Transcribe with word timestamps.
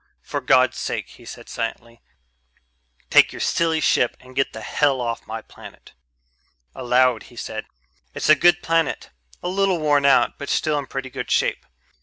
"For 0.23 0.41
God's 0.41 0.77
sake," 0.79 1.09
he 1.09 1.25
said 1.25 1.47
silently, 1.47 2.01
"take 3.11 3.31
your 3.31 3.39
silly 3.39 3.79
ship 3.79 4.17
and 4.19 4.35
get 4.35 4.51
the 4.51 4.61
hell 4.61 4.99
off 4.99 5.27
my 5.27 5.43
planet." 5.43 5.93
Aloud 6.73 7.25
he 7.29 7.35
said, 7.35 7.67
"It's 8.15 8.27
a 8.27 8.33
good 8.33 8.63
planet, 8.63 9.11
a 9.43 9.47
little 9.47 9.77
worn 9.77 10.07
out 10.07 10.39
but 10.39 10.49
still 10.49 10.79
in 10.79 10.87
pretty 10.87 11.11
good 11.11 11.29
shape. 11.29 11.67